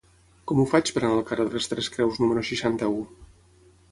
Com 0.51 0.61
ho 0.61 0.63
faig 0.71 0.91
per 0.95 1.01
anar 1.03 1.11
al 1.17 1.27
carrer 1.31 1.45
de 1.51 1.59
les 1.59 1.69
Tres 1.73 1.91
Creus 1.97 2.19
número 2.23 2.45
seixanta-u? 2.49 3.07